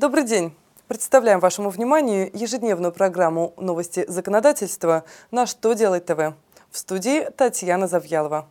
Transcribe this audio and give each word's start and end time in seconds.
Добрый 0.00 0.24
день! 0.24 0.54
Представляем 0.88 1.40
вашему 1.40 1.68
вниманию 1.68 2.30
ежедневную 2.32 2.90
программу 2.90 3.52
«Новости 3.58 4.06
законодательства» 4.08 5.04
на 5.30 5.44
«Что 5.44 5.74
делать 5.74 6.06
ТВ». 6.06 6.32
В 6.70 6.78
студии 6.78 7.28
Татьяна 7.36 7.86
Завьялова. 7.86 8.48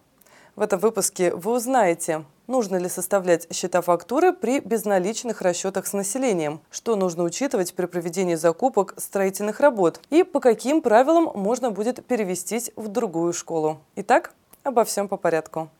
В 0.56 0.62
этом 0.62 0.80
выпуске 0.80 1.34
вы 1.34 1.54
узнаете, 1.54 2.24
нужно 2.46 2.76
ли 2.76 2.88
составлять 2.88 3.52
счета 3.52 3.82
фактуры 3.82 4.32
при 4.32 4.60
безналичных 4.60 5.42
расчетах 5.42 5.88
с 5.88 5.94
населением, 5.94 6.62
что 6.70 6.96
нужно 6.96 7.24
учитывать 7.24 7.74
при 7.74 7.88
проведении 7.88 8.36
закупок 8.36 8.94
строительных 8.98 9.60
работ 9.60 10.02
и 10.12 10.22
по 10.22 10.40
каким 10.40 10.84
правилам 10.84 11.32
можно 11.34 11.72
будет 11.72 12.06
перевестись 12.06 12.70
в 12.76 12.90
другую 12.90 13.34
школу. 13.34 13.80
Итак, 13.96 14.36
обо 14.62 14.84
всем 14.84 15.08
по 15.08 15.18
порядку. 15.18 15.72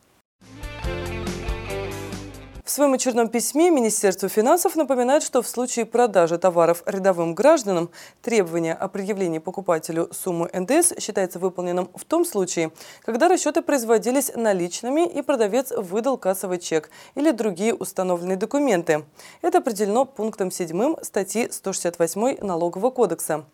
В 2.70 2.72
своем 2.72 2.94
очередном 2.94 3.30
письме 3.30 3.72
Министерство 3.72 4.30
финансов 4.30 4.76
напоминает, 4.76 5.24
что 5.24 5.42
в 5.42 5.48
случае 5.48 5.88
продажи 5.88 6.38
товаров 6.38 6.84
рядовым 6.86 7.34
гражданам 7.34 7.90
требование 8.22 8.76
о 8.76 8.88
предъявлении 8.88 9.40
покупателю 9.40 10.08
суммы 10.14 10.52
НДС 10.54 10.94
считается 11.00 11.40
выполненным 11.40 11.90
в 11.96 12.06
том 12.06 12.24
случае, 12.24 12.70
когда 13.04 13.28
расчеты 13.28 13.64
производились 13.64 14.32
наличными 14.36 15.08
и 15.08 15.24
продавец 15.24 15.72
выдал 15.72 16.20
кассовый 16.20 16.60
чек 16.60 16.92
или 17.16 17.32
другие 17.32 17.74
установленные 17.74 18.38
документы. 18.38 19.04
Это 19.42 19.58
определено 19.58 20.06
пунктом 20.06 20.52
7 20.52 20.98
статьи 21.02 21.50
168 21.50 22.38
Налогового 22.46 22.92
кодекса. 22.92 23.46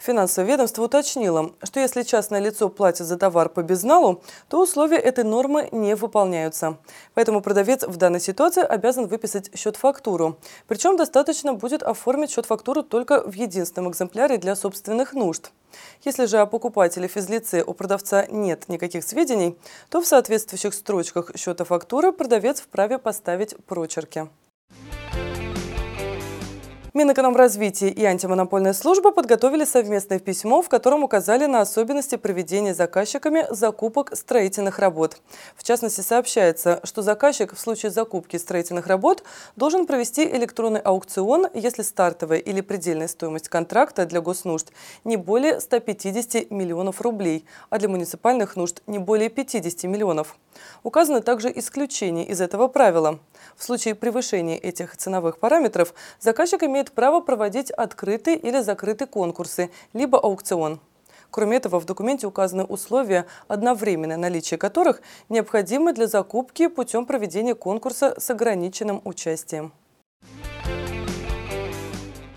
Финансовое 0.00 0.50
ведомство 0.50 0.82
уточнило, 0.82 1.52
что 1.62 1.78
если 1.78 2.02
частное 2.02 2.40
лицо 2.40 2.68
платит 2.68 3.06
за 3.06 3.16
товар 3.18 3.50
по 3.50 3.62
безналу, 3.62 4.20
то 4.48 4.60
условия 4.60 4.98
этой 4.98 5.22
нормы 5.22 5.68
не 5.70 5.94
выполняются. 5.94 6.76
Поэтому 7.14 7.40
продавец 7.40 7.84
в 7.84 7.96
данной 7.98 8.20
ситуации 8.20 8.63
обязан 8.64 9.06
выписать 9.06 9.50
счет-фактуру. 9.56 10.38
Причем 10.66 10.96
достаточно 10.96 11.54
будет 11.54 11.82
оформить 11.82 12.30
счет-фактуру 12.30 12.82
только 12.82 13.22
в 13.22 13.32
единственном 13.32 13.90
экземпляре 13.90 14.38
для 14.38 14.56
собственных 14.56 15.12
нужд. 15.12 15.50
Если 16.02 16.26
же 16.26 16.38
о 16.38 16.46
покупателе 16.46 17.08
физлице 17.08 17.64
у 17.66 17.74
продавца 17.74 18.26
нет 18.26 18.68
никаких 18.68 19.04
сведений, 19.04 19.56
то 19.90 20.00
в 20.00 20.06
соответствующих 20.06 20.74
строчках 20.74 21.30
счета 21.36 21.64
фактуры 21.64 22.12
продавец 22.12 22.60
вправе 22.60 22.98
поставить 22.98 23.56
прочерки. 23.66 24.28
Минэкономразвитие 26.96 27.90
и 27.90 28.04
антимонопольная 28.04 28.72
служба 28.72 29.10
подготовили 29.10 29.64
совместное 29.64 30.20
письмо, 30.20 30.62
в 30.62 30.68
котором 30.68 31.02
указали 31.02 31.46
на 31.46 31.60
особенности 31.60 32.14
проведения 32.14 32.72
заказчиками 32.72 33.48
закупок 33.50 34.16
строительных 34.16 34.78
работ. 34.78 35.16
В 35.56 35.64
частности, 35.64 36.02
сообщается, 36.02 36.78
что 36.84 37.02
заказчик 37.02 37.52
в 37.52 37.58
случае 37.58 37.90
закупки 37.90 38.36
строительных 38.36 38.86
работ 38.86 39.24
должен 39.56 39.86
провести 39.86 40.24
электронный 40.24 40.78
аукцион, 40.78 41.48
если 41.52 41.82
стартовая 41.82 42.38
или 42.38 42.60
предельная 42.60 43.08
стоимость 43.08 43.48
контракта 43.48 44.06
для 44.06 44.20
госнужд 44.20 44.70
не 45.02 45.16
более 45.16 45.60
150 45.60 46.52
миллионов 46.52 47.00
рублей, 47.00 47.44
а 47.70 47.78
для 47.80 47.88
муниципальных 47.88 48.54
нужд 48.54 48.82
не 48.86 49.00
более 49.00 49.30
50 49.30 49.82
миллионов. 49.90 50.36
Указаны 50.84 51.22
также 51.22 51.50
исключения 51.52 52.24
из 52.24 52.40
этого 52.40 52.68
правила. 52.68 53.18
В 53.56 53.64
случае 53.64 53.94
превышения 53.94 54.56
этих 54.56 54.96
ценовых 54.96 55.38
параметров 55.38 55.94
заказчик 56.20 56.62
имеет 56.62 56.92
право 56.92 57.20
проводить 57.20 57.70
открытые 57.70 58.36
или 58.36 58.60
закрытые 58.60 59.08
конкурсы, 59.08 59.70
либо 59.92 60.18
аукцион. 60.18 60.80
Кроме 61.30 61.56
этого, 61.56 61.80
в 61.80 61.84
документе 61.84 62.26
указаны 62.26 62.64
условия, 62.64 63.26
одновременное 63.48 64.16
наличие 64.16 64.56
которых 64.56 65.02
необходимы 65.28 65.92
для 65.92 66.06
закупки 66.06 66.68
путем 66.68 67.06
проведения 67.06 67.56
конкурса 67.56 68.14
с 68.18 68.30
ограниченным 68.30 69.00
участием. 69.04 69.72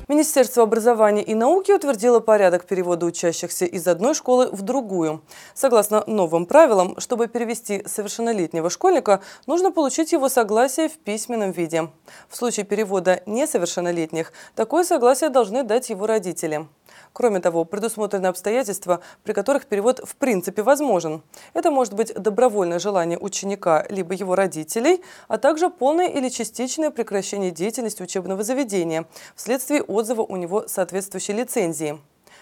Министерство 0.08 0.64
образования 0.64 1.22
и 1.22 1.36
науки 1.36 1.74
утвердило 1.74 2.22
порядок 2.22 2.66
перевода 2.66 3.06
учащихся 3.06 3.66
из 3.66 3.86
одной 3.88 4.14
школы 4.14 4.48
в 4.54 4.62
другую. 4.62 5.22
Согласно 5.54 6.06
новым 6.08 6.46
правилам, 6.46 6.98
чтобы 6.98 7.28
перевести 7.28 7.84
совершеннолетнего 7.86 8.70
школьника, 8.70 9.22
нужно 9.48 9.70
получить 9.70 10.14
его 10.14 10.30
согласие 10.30 10.88
в 10.88 10.98
письменном 10.98 11.52
виде. 11.52 11.90
В 12.30 12.38
случае 12.38 12.66
перевода 12.66 13.22
несовершеннолетних 13.26 14.32
такое 14.56 14.86
согласие 14.86 15.30
должны 15.30 15.64
дать 15.64 15.90
его 15.90 16.08
родители. 16.08 16.68
Кроме 17.14 17.40
того, 17.40 17.66
предусмотрены 17.66 18.28
обстоятельства, 18.28 19.02
при 19.24 19.34
которых 19.34 19.66
перевод 19.66 20.02
в 20.04 20.16
принципе 20.16 20.64
возможен. 20.64 21.24
Это 21.54 21.72
может 21.72 21.94
быть 21.94 22.14
добровольное 22.14 22.80
желание 22.80 23.18
ученика 23.18 23.86
либо 23.90 24.14
его 24.14 24.36
родителей, 24.36 25.02
а 25.28 25.38
также 25.38 25.70
полное 25.70 26.08
или 26.08 26.30
частичное 26.30 26.92
прекращение 26.92 27.52
деятельности 27.52 28.04
учебного 28.04 28.44
заведения 28.44 29.06
вследствие 29.36 29.82
отзыва 29.84 30.22
у 30.22 30.36
него 30.36 30.68
соответствующей 30.68 31.34
лицензии. 31.34 32.00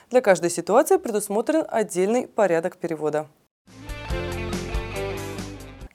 Для 0.09 0.21
каждой 0.21 0.49
ситуации 0.49 0.97
предусмотрен 0.97 1.65
отдельный 1.67 2.27
порядок 2.27 2.77
перевода. 2.77 3.27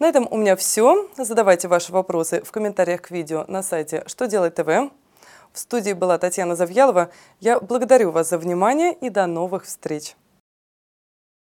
На 0.01 0.09
этом 0.09 0.27
у 0.31 0.37
меня 0.39 0.57
все. 0.57 1.09
Задавайте 1.19 1.69
ваши 1.69 1.93
вопросы 1.93 2.43
в 2.43 2.51
комментариях 2.51 3.03
к 3.03 3.11
видео 3.11 3.45
на 3.49 3.63
сайте 3.63 4.03
«Что 4.07 4.27
делать 4.27 4.55
ТВ». 4.55 4.91
В 5.53 5.59
студии 5.59 5.93
была 5.93 6.19
Татьяна 6.19 6.55
Завьялова. 6.55 7.11
Я 7.41 7.59
благодарю 7.59 8.11
вас 8.13 8.31
за 8.31 8.39
внимание 8.39 8.93
и 8.93 9.11
до 9.11 9.27
новых 9.27 9.65
встреч. 9.65 10.15